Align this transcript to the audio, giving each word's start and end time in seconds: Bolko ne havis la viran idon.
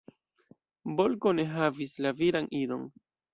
Bolko 1.01 1.33
ne 1.41 1.45
havis 1.59 1.93
la 2.07 2.13
viran 2.23 2.49
idon. 2.63 2.89